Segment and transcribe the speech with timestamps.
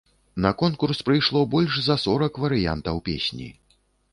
[0.45, 3.53] На конкурс прыйшло больш за сорак варыянтаў песні.